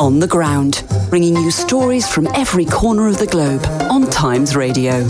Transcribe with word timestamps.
on 0.00 0.20
the 0.20 0.26
ground, 0.26 0.84
bringing 1.10 1.34
you 1.36 1.50
stories 1.50 2.08
from 2.08 2.26
every 2.28 2.64
corner 2.64 3.08
of 3.08 3.18
the 3.18 3.26
globe 3.26 3.64
on 3.90 4.08
Times 4.10 4.54
Radio. 4.54 5.04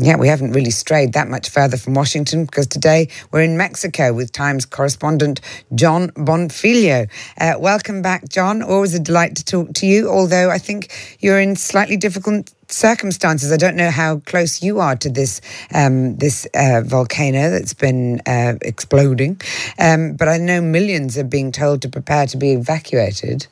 Yeah, 0.00 0.16
we 0.16 0.28
haven't 0.28 0.52
really 0.52 0.70
strayed 0.70 1.14
that 1.14 1.26
much 1.26 1.48
further 1.48 1.76
from 1.76 1.94
Washington 1.94 2.44
because 2.44 2.68
today 2.68 3.08
we're 3.32 3.42
in 3.42 3.56
Mexico 3.56 4.12
with 4.12 4.30
Times 4.30 4.64
correspondent 4.64 5.40
Jon 5.74 6.10
Bonfiglio. 6.10 7.10
Uh, 7.40 7.54
welcome 7.58 8.00
back, 8.00 8.28
Jon. 8.28 8.62
Always 8.62 8.94
a 8.94 9.00
delight 9.00 9.34
to 9.36 9.44
talk 9.44 9.72
to 9.74 9.86
you, 9.86 10.08
although 10.08 10.50
I 10.50 10.58
think 10.58 11.16
you're 11.18 11.40
in 11.40 11.56
slightly 11.56 11.96
difficult 11.96 12.52
circumstances. 12.68 13.50
I 13.50 13.56
don't 13.56 13.74
know 13.74 13.90
how 13.90 14.18
close 14.18 14.62
you 14.62 14.78
are 14.78 14.94
to 14.94 15.10
this 15.10 15.40
um, 15.74 16.16
this 16.18 16.46
uh, 16.54 16.82
volcano 16.84 17.50
that's 17.50 17.74
been 17.74 18.20
uh, 18.24 18.54
exploding, 18.62 19.40
um, 19.80 20.14
but 20.14 20.28
I 20.28 20.36
know 20.38 20.60
millions 20.60 21.18
are 21.18 21.24
being 21.24 21.50
told 21.50 21.82
to 21.82 21.88
prepare 21.88 22.26
to 22.28 22.36
be 22.36 22.52
evacuated. 22.52 23.48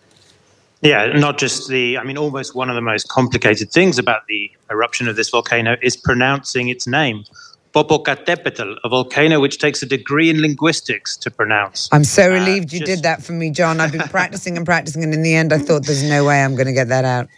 Yeah, 0.83 1.07
not 1.07 1.39
just 1.39 1.69
the, 1.69 1.99
I 1.99 2.05
mean, 2.05 2.19
almost 2.19 2.55
one 2.55 2.69
of 2.69 2.75
the 2.75 2.83
most 2.83 3.09
complicated 3.09 3.71
things 3.71 3.99
about 3.99 4.27
the 4.27 4.51
eruption 4.71 5.09
of 5.09 5.17
this 5.17 5.31
volcano 5.31 5.77
is 5.83 5.97
pronouncing 5.97 6.69
its 6.69 6.87
name. 6.87 7.25
Popocatépetl, 7.75 8.77
a 8.85 8.89
volcano 8.89 9.41
which 9.41 9.59
takes 9.59 9.83
a 9.83 9.87
degree 9.87 10.31
in 10.31 10.41
linguistics 10.41 11.17
to 11.19 11.31
pronounce. 11.31 11.89
I'm 11.93 12.05
so 12.05 12.31
uh, 12.31 12.35
relieved 12.35 12.73
uh, 12.73 12.75
you 12.75 12.79
just... 12.81 12.91
did 12.91 13.03
that 13.03 13.23
for 13.23 13.33
me, 13.33 13.51
Jon. 13.51 13.81
I've 13.81 13.93
been 13.93 14.09
practicing 14.09 14.57
and 14.57 14.65
practicing, 14.65 15.03
and 15.03 15.13
in 15.13 15.23
the 15.23 15.35
end, 15.35 15.53
I 15.53 15.59
thought 15.59 15.85
there's 15.85 16.03
no 16.03 16.25
way 16.25 16.43
I'm 16.43 16.55
going 16.55 16.67
to 16.67 16.73
get 16.73 16.89
that 16.89 17.05
out. 17.05 17.29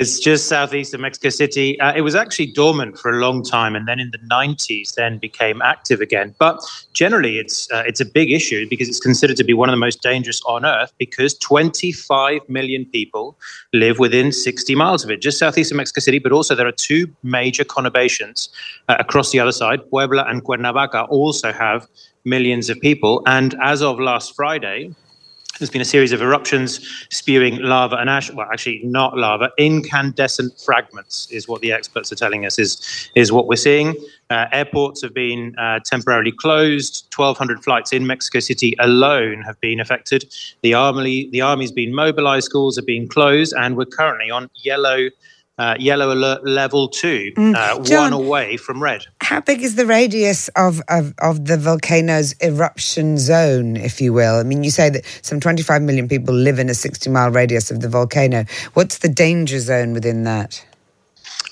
It's 0.00 0.18
just 0.18 0.48
southeast 0.48 0.94
of 0.94 1.00
Mexico 1.00 1.28
City. 1.28 1.78
Uh, 1.78 1.92
it 1.94 2.00
was 2.00 2.14
actually 2.14 2.46
dormant 2.46 2.98
for 2.98 3.10
a 3.10 3.20
long 3.20 3.42
time, 3.42 3.76
and 3.76 3.86
then 3.86 4.00
in 4.00 4.10
the 4.12 4.18
90s, 4.30 4.94
then 4.94 5.18
became 5.18 5.60
active 5.60 6.00
again. 6.00 6.34
But 6.38 6.58
generally, 6.94 7.36
it's 7.36 7.70
uh, 7.70 7.82
it's 7.86 8.00
a 8.00 8.06
big 8.06 8.32
issue 8.32 8.66
because 8.66 8.88
it's 8.88 8.98
considered 8.98 9.36
to 9.36 9.44
be 9.44 9.52
one 9.52 9.68
of 9.68 9.74
the 9.74 9.84
most 9.88 10.00
dangerous 10.00 10.40
on 10.46 10.64
Earth 10.64 10.90
because 10.96 11.36
25 11.36 12.40
million 12.48 12.86
people 12.86 13.36
live 13.74 13.98
within 13.98 14.32
60 14.32 14.74
miles 14.74 15.04
of 15.04 15.10
it, 15.10 15.20
just 15.20 15.38
southeast 15.38 15.70
of 15.70 15.76
Mexico 15.76 16.00
City. 16.00 16.18
But 16.18 16.32
also, 16.32 16.54
there 16.54 16.66
are 16.66 16.72
two 16.72 17.06
major 17.22 17.62
conurbations 17.62 18.48
uh, 18.88 18.96
across 18.98 19.32
the 19.32 19.40
other 19.40 19.52
side. 19.52 19.80
Puebla 19.90 20.24
and 20.26 20.42
Cuernavaca 20.42 21.02
also 21.10 21.52
have 21.52 21.86
millions 22.24 22.70
of 22.70 22.80
people. 22.80 23.22
And 23.26 23.54
as 23.62 23.82
of 23.82 24.00
last 24.00 24.34
Friday, 24.34 24.94
there's 25.60 25.70
been 25.70 25.80
a 25.80 25.84
series 25.84 26.10
of 26.12 26.22
eruptions 26.22 26.80
spewing 27.10 27.58
lava 27.58 27.96
and 27.96 28.08
ash. 28.08 28.32
Well, 28.32 28.48
actually, 28.50 28.80
not 28.82 29.16
lava. 29.16 29.50
Incandescent 29.58 30.58
fragments 30.64 31.28
is 31.30 31.46
what 31.46 31.60
the 31.60 31.70
experts 31.70 32.10
are 32.10 32.16
telling 32.16 32.46
us 32.46 32.58
is 32.58 33.10
is 33.14 33.30
what 33.30 33.46
we're 33.46 33.56
seeing. 33.56 33.94
Uh, 34.30 34.46
airports 34.52 35.02
have 35.02 35.12
been 35.12 35.54
uh, 35.58 35.78
temporarily 35.84 36.32
closed. 36.32 37.06
1,200 37.14 37.62
flights 37.62 37.92
in 37.92 38.06
Mexico 38.06 38.40
City 38.40 38.74
alone 38.78 39.42
have 39.42 39.60
been 39.60 39.80
affected. 39.80 40.32
The 40.62 40.72
army, 40.72 41.28
the 41.30 41.42
army's 41.42 41.72
been 41.72 41.94
mobilized. 41.94 42.46
Schools 42.46 42.76
have 42.76 42.86
been 42.86 43.06
closed, 43.06 43.52
and 43.52 43.76
we're 43.76 43.84
currently 43.84 44.30
on 44.30 44.48
yellow 44.54 45.10
uh, 45.60 45.76
yellow 45.78 46.10
alert 46.10 46.42
level 46.42 46.88
two, 46.88 47.32
mm. 47.36 47.54
uh, 47.54 47.78
Jon, 47.82 48.12
one 48.12 48.12
away 48.14 48.56
from 48.56 48.82
red. 48.82 49.04
How 49.20 49.42
big 49.42 49.60
is 49.60 49.76
the 49.76 49.84
radius 49.84 50.48
of, 50.56 50.80
of, 50.88 51.12
of 51.18 51.44
the 51.44 51.58
volcano's 51.58 52.34
eruption 52.42 53.18
zone, 53.18 53.76
if 53.76 54.00
you 54.00 54.14
will? 54.14 54.36
I 54.36 54.42
mean, 54.42 54.64
you 54.64 54.70
say 54.70 54.88
that 54.88 55.04
some 55.20 55.38
25 55.38 55.82
million 55.82 56.08
people 56.08 56.34
live 56.34 56.58
in 56.58 56.70
a 56.70 56.74
60 56.74 57.10
mile 57.10 57.30
radius 57.30 57.70
of 57.70 57.80
the 57.80 57.90
volcano. 57.90 58.46
What's 58.72 58.98
the 58.98 59.10
danger 59.10 59.60
zone 59.60 59.92
within 59.92 60.24
that? 60.24 60.64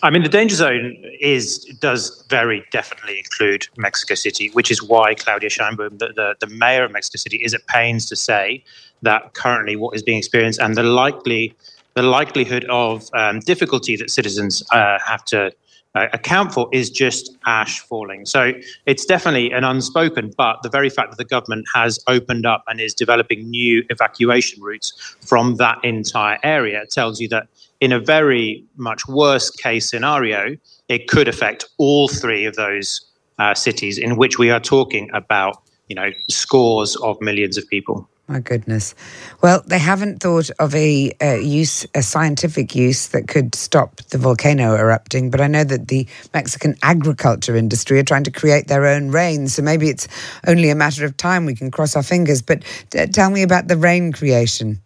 I 0.03 0.09
mean, 0.09 0.23
the 0.23 0.31
danger 0.31 0.56
zone 0.56 0.97
is 1.20 1.59
does 1.81 2.25
very 2.31 2.64
definitely 2.70 3.19
include 3.19 3.69
Mexico 3.77 4.14
City, 4.14 4.48
which 4.55 4.70
is 4.70 4.83
why 4.83 5.14
Claudia 5.14 5.51
Sheinbaum, 5.51 5.98
the, 5.98 6.14
the, 6.14 6.34
the 6.41 6.47
mayor 6.55 6.84
of 6.84 6.92
Mexico 6.92 7.19
City, 7.19 7.36
is 7.42 7.53
at 7.53 7.67
pains 7.67 8.06
to 8.06 8.17
say 8.17 8.64
that 9.03 9.34
currently 9.34 9.77
what 9.77 9.95
is 9.95 10.03
being 10.03 10.17
experienced 10.17 10.61
and 10.61 10.77
the 10.77 10.83
likely 10.83 11.55
the 11.94 12.03
likelihood 12.03 12.64
of 12.69 13.08
um, 13.14 13.41
difficulty 13.41 13.97
that 13.97 14.11
citizens 14.11 14.62
uh, 14.72 14.98
have 15.05 15.25
to 15.27 15.53
uh, 15.95 16.06
account 16.12 16.53
for 16.53 16.69
is 16.72 16.91
just 16.91 17.36
ash 17.47 17.80
falling. 17.80 18.27
So 18.27 18.53
it's 18.86 19.05
definitely 19.05 19.51
an 19.52 19.64
unspoken, 19.64 20.33
but 20.36 20.63
the 20.63 20.68
very 20.68 20.90
fact 20.90 21.11
that 21.11 21.17
the 21.17 21.24
government 21.24 21.67
has 21.74 21.98
opened 22.07 22.46
up 22.46 22.63
and 22.68 22.80
is 22.80 22.95
developing 22.95 23.48
new 23.51 23.85
evacuation 23.90 24.63
routes 24.63 25.17
from 25.27 25.57
that 25.57 25.79
entire 25.85 26.39
area 26.42 26.85
tells 26.86 27.20
you 27.20 27.29
that 27.29 27.48
in 27.80 27.92
a 27.92 28.01
very 28.01 28.64
much 28.77 29.07
worst 29.08 29.58
case 29.58 29.89
scenario, 29.89 30.57
it 30.89 31.08
could 31.08 31.29
affect 31.29 31.64
all 31.79 32.08
three 32.08 32.45
of 32.45 32.55
those 32.57 33.01
uh, 33.39 33.55
cities 33.55 33.98
in 33.98 34.17
which 34.17 34.39
we 34.39 34.51
are 34.51 34.61
talking 34.61 35.08
about, 35.14 35.63
you 35.89 35.95
know, 35.95 36.11
scores 36.29 36.96
of 36.96 37.20
millions 37.20 37.57
of 37.57 37.67
people. 37.68 38.08
My 38.28 38.40
goodness. 38.40 38.94
Well, 39.42 39.62
they 39.66 39.78
haven't 39.78 40.22
thought 40.22 40.50
of 40.58 40.74
a, 40.74 41.12
a, 41.18 41.40
use, 41.40 41.86
a 41.94 42.02
scientific 42.02 42.74
use 42.74 43.08
that 43.08 43.27
could 43.27 43.55
stop 43.55 43.96
the 44.11 44.18
volcano 44.18 44.74
erupting, 44.74 45.30
but 45.30 45.40
I 45.40 45.46
know 45.46 45.64
that 45.64 45.89
the 45.89 46.06
Mexican 46.34 46.77
agriculture 46.83 47.56
industry 47.56 47.98
are 47.98 48.02
trying 48.02 48.24
to 48.24 48.30
create 48.30 48.68
their 48.68 48.86
own 48.86 49.08
rain. 49.08 49.48
So 49.48 49.62
maybe 49.62 49.89
it's 49.89 50.08
only 50.46 50.68
a 50.68 50.74
matter 50.74 51.06
of 51.06 51.16
time. 51.16 51.46
We 51.46 51.55
can 51.55 51.70
cross 51.70 51.96
our 51.96 52.02
fingers. 52.02 52.42
But 52.42 52.64
t- 52.90 53.06
tell 53.06 53.30
me 53.30 53.42
about 53.42 53.68
the 53.68 53.78
rain 53.78 54.12
creation. 54.12 54.78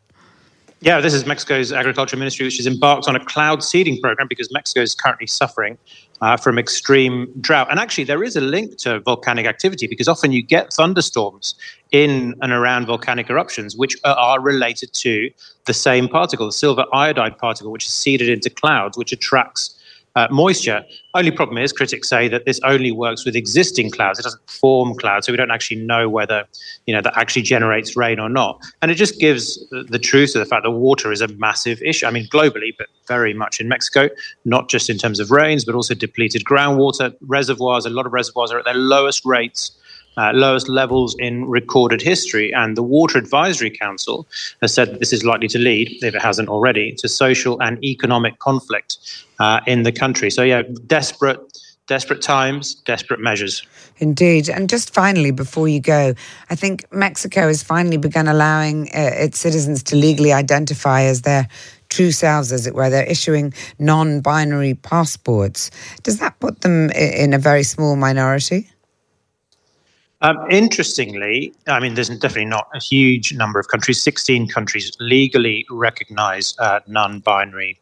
Yeah, 0.80 1.00
this 1.00 1.14
is 1.14 1.26
Mexico's 1.26 1.72
agriculture 1.72 2.16
ministry, 2.16 2.46
which 2.46 2.58
has 2.58 2.66
embarked 2.66 3.08
on 3.08 3.16
a 3.16 3.24
cloud 3.24 3.64
seeding 3.64 4.00
program 4.00 4.28
because 4.28 4.52
Mexico 4.52 4.82
is 4.82 4.94
currently 4.94 5.26
suffering 5.26 5.78
uh, 6.22 6.36
from 6.36 6.58
extreme 6.58 7.30
drought. 7.40 7.66
And 7.70 7.78
actually, 7.80 8.04
there 8.04 8.22
is 8.22 8.36
a 8.36 8.40
link 8.40 8.76
to 8.78 9.00
volcanic 9.00 9.44
activity 9.44 9.88
because 9.88 10.08
often 10.08 10.32
you 10.32 10.40
get 10.40 10.72
thunderstorms 10.72 11.54
in 11.90 12.34
and 12.40 12.52
around 12.52 12.86
volcanic 12.86 13.28
eruptions, 13.28 13.76
which 13.76 13.96
are 14.04 14.40
related 14.40 14.92
to 14.94 15.30
the 15.66 15.74
same 15.74 16.08
particle, 16.08 16.46
the 16.46 16.52
silver 16.52 16.86
iodide 16.94 17.36
particle, 17.38 17.72
which 17.72 17.86
is 17.86 17.92
seeded 17.92 18.28
into 18.28 18.48
clouds, 18.48 18.96
which 18.96 19.12
attracts 19.12 19.76
uh, 20.14 20.28
moisture. 20.30 20.84
Only 21.14 21.30
problem 21.30 21.58
is, 21.58 21.72
critics 21.72 22.08
say 22.08 22.28
that 22.28 22.44
this 22.44 22.60
only 22.64 22.92
works 22.92 23.24
with 23.24 23.36
existing 23.36 23.90
clouds. 23.90 24.18
It 24.18 24.22
doesn't 24.22 24.50
form 24.50 24.94
clouds, 24.96 25.26
so 25.26 25.32
we 25.32 25.36
don't 25.36 25.50
actually 25.50 25.80
know 25.80 26.08
whether 26.08 26.44
you 26.86 26.94
know 26.94 27.00
that 27.00 27.16
actually 27.16 27.42
generates 27.42 27.96
rain 27.96 28.18
or 28.18 28.28
not. 28.28 28.60
And 28.80 28.90
it 28.90 28.94
just 28.94 29.18
gives 29.18 29.58
the 29.70 29.98
truth 29.98 30.34
of 30.34 30.40
the 30.40 30.46
fact 30.46 30.64
that 30.64 30.70
water 30.70 31.12
is 31.12 31.20
a 31.20 31.28
massive 31.28 31.80
issue. 31.82 32.06
I 32.06 32.10
mean, 32.10 32.26
globally, 32.28 32.72
but 32.76 32.88
very 33.08 33.34
much 33.34 33.60
in 33.60 33.68
Mexico, 33.68 34.08
not 34.44 34.68
just 34.68 34.88
in 34.90 34.98
terms 34.98 35.20
of 35.20 35.30
rains, 35.30 35.64
but 35.64 35.74
also 35.74 35.94
depleted 35.94 36.44
groundwater 36.44 37.14
reservoirs. 37.22 37.86
A 37.86 37.90
lot 37.90 38.06
of 38.06 38.12
reservoirs 38.12 38.52
are 38.52 38.58
at 38.58 38.64
their 38.64 38.74
lowest 38.74 39.24
rates 39.24 39.78
uh, 40.16 40.32
lowest 40.32 40.68
levels 40.68 41.16
in 41.18 41.46
recorded 41.46 42.02
history. 42.02 42.52
And 42.52 42.76
the 42.76 42.82
Water 42.82 43.18
Advisory 43.18 43.70
Council 43.70 44.26
has 44.60 44.74
said 44.74 44.92
that 44.92 45.00
this 45.00 45.12
is 45.12 45.24
likely 45.24 45.48
to 45.48 45.58
lead, 45.58 45.90
if 46.02 46.14
it 46.14 46.22
hasn't 46.22 46.48
already, 46.48 46.92
to 46.92 47.08
social 47.08 47.60
and 47.60 47.82
economic 47.84 48.38
conflict 48.38 48.98
uh, 49.38 49.60
in 49.66 49.82
the 49.82 49.92
country. 49.92 50.30
So, 50.30 50.42
yeah, 50.42 50.62
desperate. 50.86 51.40
Desperate 51.88 52.22
times, 52.22 52.76
desperate 52.76 53.18
measures. 53.18 53.66
Indeed. 53.98 54.48
And 54.48 54.70
just 54.70 54.94
finally, 54.94 55.32
before 55.32 55.66
you 55.66 55.80
go, 55.80 56.14
I 56.48 56.54
think 56.54 56.86
Mexico 56.92 57.48
has 57.48 57.62
finally 57.62 57.96
begun 57.96 58.28
allowing 58.28 58.86
uh, 58.94 59.10
its 59.14 59.40
citizens 59.40 59.82
to 59.84 59.96
legally 59.96 60.32
identify 60.32 61.02
as 61.02 61.22
their 61.22 61.48
true 61.88 62.12
selves, 62.12 62.52
as 62.52 62.66
it 62.68 62.74
were. 62.74 62.88
They're 62.88 63.04
issuing 63.04 63.52
non 63.80 64.20
binary 64.20 64.74
passports. 64.74 65.72
Does 66.04 66.18
that 66.18 66.38
put 66.38 66.60
them 66.60 66.90
in 66.92 67.34
a 67.34 67.38
very 67.38 67.64
small 67.64 67.96
minority? 67.96 68.70
Um, 70.22 70.38
interestingly, 70.50 71.52
I 71.66 71.80
mean, 71.80 71.94
there's 71.94 72.08
definitely 72.08 72.44
not 72.44 72.68
a 72.72 72.78
huge 72.78 73.34
number 73.34 73.58
of 73.58 73.66
countries. 73.66 74.00
16 74.02 74.46
countries 74.46 74.92
legally 75.00 75.66
recognize 75.68 76.54
uh, 76.60 76.78
non 76.86 77.18
binary 77.18 77.80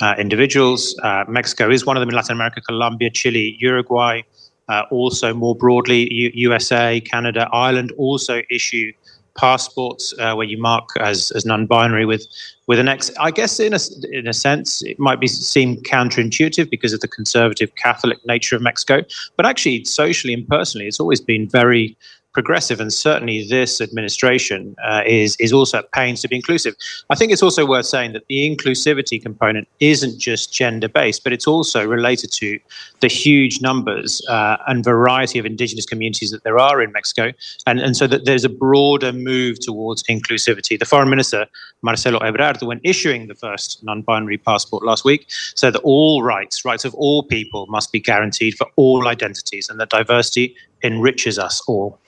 uh, 0.00 0.14
individuals. 0.18 0.98
Uh, 1.02 1.24
Mexico 1.28 1.70
is 1.70 1.84
one 1.84 1.98
of 1.98 2.00
them 2.00 2.08
in 2.08 2.14
Latin 2.14 2.32
America, 2.32 2.62
Colombia, 2.62 3.10
Chile, 3.10 3.56
Uruguay. 3.60 4.22
Uh, 4.70 4.84
also, 4.90 5.34
more 5.34 5.54
broadly, 5.54 6.10
U- 6.10 6.30
USA, 6.34 6.98
Canada, 7.00 7.46
Ireland 7.52 7.92
also 7.98 8.40
issue 8.50 8.92
passports 9.36 10.14
uh, 10.18 10.34
where 10.34 10.46
you 10.46 10.60
mark 10.60 10.90
as, 11.00 11.30
as 11.32 11.44
non-binary 11.44 12.06
with 12.06 12.26
with 12.66 12.78
an 12.78 12.88
X. 12.88 13.10
I 13.18 13.30
guess 13.30 13.58
in 13.58 13.74
a 13.74 13.78
in 14.12 14.28
a 14.28 14.32
sense 14.32 14.82
it 14.82 14.98
might 14.98 15.20
be 15.20 15.26
seem 15.26 15.76
counterintuitive 15.82 16.70
because 16.70 16.92
of 16.92 17.00
the 17.00 17.08
conservative 17.08 17.74
Catholic 17.76 18.18
nature 18.26 18.56
of 18.56 18.62
Mexico, 18.62 19.02
but 19.36 19.46
actually 19.46 19.84
socially 19.84 20.34
and 20.34 20.46
personally, 20.46 20.86
it's 20.86 21.00
always 21.00 21.20
been 21.20 21.48
very 21.48 21.96
progressive, 22.32 22.80
and 22.80 22.92
certainly 22.92 23.46
this 23.48 23.80
administration 23.80 24.74
uh, 24.84 25.02
is 25.06 25.36
is 25.36 25.52
also 25.52 25.78
at 25.78 25.92
pains 25.92 26.20
to 26.22 26.28
be 26.28 26.36
inclusive. 26.36 26.74
I 27.10 27.14
think 27.14 27.32
it's 27.32 27.42
also 27.42 27.66
worth 27.66 27.86
saying 27.86 28.12
that 28.12 28.26
the 28.28 28.48
inclusivity 28.48 29.22
component 29.22 29.68
isn't 29.80 30.18
just 30.18 30.52
gender 30.52 30.88
based, 30.88 31.24
but 31.24 31.32
it's 31.32 31.46
also 31.46 31.86
related 31.86 32.32
to 32.32 32.58
the 33.00 33.08
huge 33.08 33.60
numbers 33.60 34.22
uh, 34.28 34.56
and 34.66 34.84
variety 34.84 35.38
of 35.38 35.46
indigenous 35.46 35.86
communities 35.86 36.30
that 36.30 36.42
there 36.44 36.58
are 36.58 36.82
in 36.82 36.92
Mexico, 36.92 37.32
and 37.66 37.80
and 37.80 37.96
so 37.96 38.06
that 38.06 38.24
there's 38.24 38.44
a 38.44 38.48
broader 38.48 39.12
move 39.12 39.58
towards 39.60 40.02
inclusivity. 40.04 40.78
The 40.78 40.84
foreign 40.84 41.10
minister 41.10 41.46
Marcelo 41.82 42.18
Ebrard, 42.20 42.62
when 42.62 42.80
issuing 42.84 43.26
the 43.26 43.34
first 43.34 43.82
non-binary 43.82 44.38
passport 44.38 44.84
last 44.84 45.04
week, 45.04 45.26
said 45.56 45.74
that 45.74 45.80
all 45.80 46.22
rights, 46.22 46.64
rights 46.64 46.84
of 46.84 46.94
all 46.94 47.22
people, 47.24 47.66
must 47.66 47.92
be 47.92 48.00
guaranteed 48.00 48.54
for 48.54 48.66
all 48.76 49.08
identities, 49.08 49.68
and 49.68 49.78
that 49.80 49.90
diversity 49.90 50.54
enriches 50.82 51.38
us 51.38 51.62
all. 51.66 51.98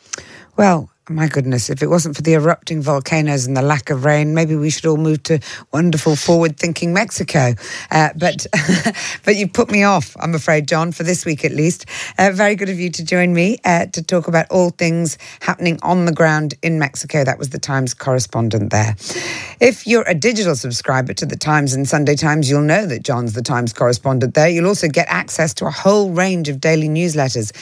Well, 0.56 0.88
my 1.10 1.28
goodness, 1.28 1.68
if 1.68 1.82
it 1.82 1.88
wasn't 1.88 2.16
for 2.16 2.22
the 2.22 2.32
erupting 2.32 2.80
volcanoes 2.80 3.46
and 3.46 3.54
the 3.54 3.60
lack 3.60 3.90
of 3.90 4.06
rain, 4.06 4.32
maybe 4.32 4.56
we 4.56 4.70
should 4.70 4.86
all 4.86 4.96
move 4.96 5.22
to 5.24 5.38
wonderful, 5.70 6.16
forward-thinking 6.16 6.94
Mexico. 6.94 7.52
Uh, 7.90 8.08
but 8.16 8.46
but 9.24 9.36
you 9.36 9.46
put 9.46 9.70
me 9.70 9.82
off, 9.82 10.16
I'm 10.20 10.34
afraid, 10.34 10.66
Jon, 10.66 10.92
for 10.92 11.02
this 11.02 11.26
week 11.26 11.44
at 11.44 11.52
least. 11.52 11.84
Uh, 12.16 12.30
very 12.32 12.54
good 12.54 12.70
of 12.70 12.78
you 12.80 12.88
to 12.88 13.04
join 13.04 13.34
me 13.34 13.58
uh, 13.66 13.84
to 13.86 14.02
talk 14.02 14.28
about 14.28 14.46
all 14.50 14.70
things 14.70 15.18
happening 15.40 15.78
on 15.82 16.06
the 16.06 16.12
ground 16.12 16.54
in 16.62 16.78
Mexico. 16.78 17.22
That 17.22 17.38
was 17.38 17.50
the 17.50 17.58
Times 17.58 17.92
correspondent 17.92 18.70
there. 18.70 18.96
If 19.60 19.86
you're 19.86 20.08
a 20.08 20.14
digital 20.14 20.56
subscriber 20.56 21.12
to 21.14 21.26
the 21.26 21.36
Times 21.36 21.74
and 21.74 21.86
Sunday 21.86 22.16
Times, 22.16 22.48
you'll 22.48 22.62
know 22.62 22.86
that 22.86 23.02
Jon's 23.02 23.34
the 23.34 23.42
Times 23.42 23.74
correspondent 23.74 24.32
there. 24.32 24.48
You'll 24.48 24.68
also 24.68 24.88
get 24.88 25.06
access 25.10 25.52
to 25.54 25.66
a 25.66 25.70
whole 25.70 26.12
range 26.12 26.48
of 26.48 26.62
daily 26.62 26.88
newsletters 26.88 27.52